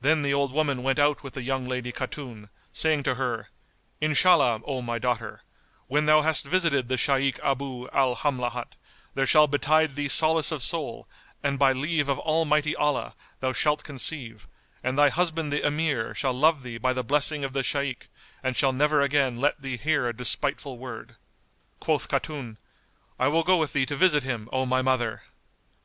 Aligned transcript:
Then 0.00 0.22
the 0.22 0.32
old 0.32 0.52
woman 0.52 0.84
went 0.84 1.00
out 1.00 1.24
with 1.24 1.34
the 1.34 1.42
young 1.42 1.64
lady 1.66 1.90
Khatun, 1.90 2.48
saying 2.70 3.02
to 3.02 3.16
her, 3.16 3.48
"Inshallah, 4.00 4.60
O 4.64 4.80
my 4.82 5.00
daughter, 5.00 5.42
when 5.88 6.06
thou 6.06 6.22
hast 6.22 6.46
visited 6.46 6.86
the 6.86 6.96
Shaykh 6.96 7.40
Abu 7.42 7.88
al 7.88 8.14
Hamlat, 8.14 8.76
there 9.14 9.26
shall 9.26 9.48
betide 9.48 9.96
thee 9.96 10.06
solace 10.08 10.52
of 10.52 10.62
soul 10.62 11.08
and 11.42 11.58
by 11.58 11.72
leave 11.72 12.08
of 12.08 12.20
Almighty 12.20 12.76
Allah 12.76 13.16
thou 13.40 13.52
shalt 13.52 13.82
conceive, 13.82 14.46
and 14.84 14.96
thy 14.96 15.08
husband 15.08 15.52
the 15.52 15.66
Emir 15.66 16.14
shall 16.14 16.34
love 16.34 16.62
thee 16.62 16.78
by 16.78 16.92
the 16.92 17.02
blessing 17.02 17.42
of 17.42 17.52
the 17.52 17.64
Shaykh 17.64 18.06
and 18.44 18.56
shall 18.56 18.72
never 18.72 19.00
again 19.00 19.40
let 19.40 19.60
thee 19.60 19.76
hear 19.76 20.06
a 20.06 20.14
despiteful 20.16 20.78
word." 20.78 21.16
Quoth 21.80 22.08
Khatun, 22.08 22.58
"I 23.18 23.26
will 23.26 23.42
go 23.42 23.56
with 23.56 23.72
thee 23.72 23.86
to 23.86 23.96
visit 23.96 24.22
him, 24.22 24.48
O 24.52 24.66
my 24.66 24.82
mother!" 24.82 25.22